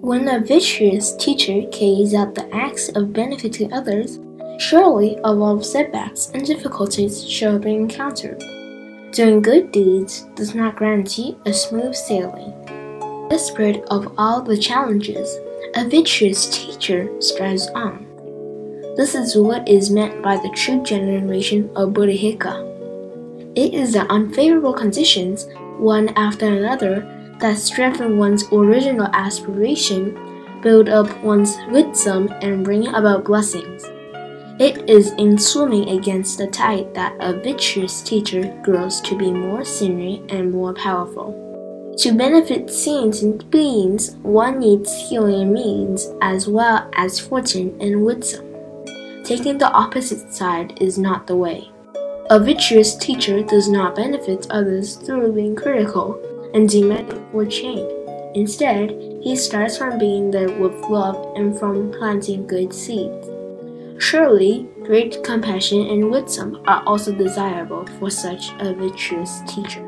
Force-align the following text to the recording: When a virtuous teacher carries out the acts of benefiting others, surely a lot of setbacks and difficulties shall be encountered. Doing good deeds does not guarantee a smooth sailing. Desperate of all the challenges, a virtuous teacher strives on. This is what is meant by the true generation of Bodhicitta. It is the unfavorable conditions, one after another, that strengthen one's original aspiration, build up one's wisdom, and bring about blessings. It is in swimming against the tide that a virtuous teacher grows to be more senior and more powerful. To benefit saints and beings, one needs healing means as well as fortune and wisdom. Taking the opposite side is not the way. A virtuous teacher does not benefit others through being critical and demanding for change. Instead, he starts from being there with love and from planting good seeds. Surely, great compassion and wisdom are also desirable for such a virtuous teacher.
When 0.00 0.28
a 0.28 0.38
virtuous 0.38 1.16
teacher 1.16 1.66
carries 1.72 2.14
out 2.14 2.34
the 2.34 2.48
acts 2.54 2.88
of 2.90 3.12
benefiting 3.12 3.72
others, 3.72 4.20
surely 4.58 5.18
a 5.24 5.32
lot 5.32 5.56
of 5.56 5.66
setbacks 5.66 6.30
and 6.32 6.46
difficulties 6.46 7.28
shall 7.28 7.58
be 7.58 7.74
encountered. 7.74 8.38
Doing 9.10 9.42
good 9.42 9.72
deeds 9.72 10.26
does 10.36 10.54
not 10.54 10.78
guarantee 10.78 11.36
a 11.46 11.52
smooth 11.52 11.96
sailing. 11.96 12.54
Desperate 13.28 13.82
of 13.90 14.14
all 14.16 14.40
the 14.40 14.56
challenges, 14.56 15.36
a 15.74 15.88
virtuous 15.88 16.48
teacher 16.48 17.10
strives 17.20 17.66
on. 17.74 18.06
This 18.96 19.16
is 19.16 19.36
what 19.36 19.68
is 19.68 19.90
meant 19.90 20.22
by 20.22 20.36
the 20.36 20.50
true 20.50 20.80
generation 20.84 21.70
of 21.74 21.90
Bodhicitta. 21.90 22.64
It 23.56 23.74
is 23.74 23.94
the 23.94 24.10
unfavorable 24.12 24.74
conditions, 24.74 25.48
one 25.78 26.10
after 26.10 26.46
another, 26.46 27.17
that 27.40 27.58
strengthen 27.58 28.18
one's 28.18 28.44
original 28.52 29.08
aspiration, 29.12 30.60
build 30.62 30.88
up 30.88 31.08
one's 31.22 31.56
wisdom, 31.70 32.28
and 32.42 32.64
bring 32.64 32.88
about 32.88 33.24
blessings. 33.24 33.84
It 34.60 34.90
is 34.90 35.12
in 35.12 35.38
swimming 35.38 35.88
against 35.90 36.38
the 36.38 36.48
tide 36.48 36.92
that 36.94 37.16
a 37.20 37.32
virtuous 37.32 38.02
teacher 38.02 38.58
grows 38.62 39.00
to 39.02 39.16
be 39.16 39.30
more 39.30 39.64
senior 39.64 40.20
and 40.30 40.50
more 40.50 40.74
powerful. 40.74 41.44
To 41.98 42.12
benefit 42.12 42.70
saints 42.70 43.22
and 43.22 43.48
beings, 43.50 44.16
one 44.22 44.58
needs 44.58 44.92
healing 45.08 45.52
means 45.52 46.08
as 46.22 46.48
well 46.48 46.90
as 46.94 47.20
fortune 47.20 47.76
and 47.80 48.04
wisdom. 48.04 48.46
Taking 49.24 49.58
the 49.58 49.70
opposite 49.70 50.32
side 50.32 50.80
is 50.80 50.98
not 50.98 51.26
the 51.26 51.36
way. 51.36 51.70
A 52.30 52.38
virtuous 52.38 52.96
teacher 52.96 53.42
does 53.42 53.68
not 53.68 53.96
benefit 53.96 54.46
others 54.50 54.96
through 54.96 55.32
being 55.32 55.56
critical 55.56 56.20
and 56.54 56.68
demanding 56.68 57.17
for 57.32 57.44
change. 57.46 57.90
Instead, 58.34 58.90
he 59.22 59.34
starts 59.34 59.76
from 59.76 59.98
being 59.98 60.30
there 60.30 60.50
with 60.58 60.74
love 60.90 61.34
and 61.36 61.58
from 61.58 61.90
planting 61.92 62.46
good 62.46 62.72
seeds. 62.72 63.28
Surely, 63.98 64.68
great 64.84 65.24
compassion 65.24 65.86
and 65.86 66.10
wisdom 66.10 66.62
are 66.66 66.82
also 66.84 67.12
desirable 67.12 67.86
for 67.98 68.10
such 68.10 68.52
a 68.60 68.74
virtuous 68.74 69.40
teacher. 69.46 69.87